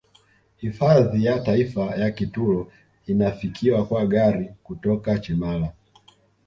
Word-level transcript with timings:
Hifadhi 0.57 1.25
ya 1.25 1.39
taifa 1.39 1.81
ya 1.95 2.11
Kitulo 2.11 2.71
inafikiwa 3.07 3.85
kwa 3.85 4.05
gari 4.05 4.49
kutoka 4.63 5.19
Chimala 5.19 5.73